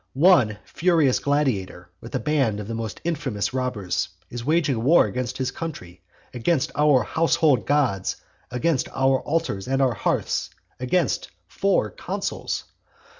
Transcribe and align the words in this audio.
One 0.13 0.57
furious 0.65 1.19
gladiator, 1.19 1.87
with 2.01 2.15
a 2.15 2.19
band 2.19 2.59
of 2.59 2.67
most 2.71 2.99
infamous 3.03 3.53
robbers, 3.53 4.09
is 4.31 4.43
waging 4.43 4.83
war 4.83 5.05
against 5.05 5.37
his 5.37 5.51
country, 5.51 6.01
against 6.33 6.71
our 6.73 7.03
household 7.03 7.67
gods, 7.67 8.15
against 8.49 8.89
our 8.95 9.19
altars 9.21 9.67
and 9.67 9.79
our 9.79 9.93
hearths, 9.93 10.49
against 10.79 11.29
four 11.47 11.91
consuls. 11.91 12.63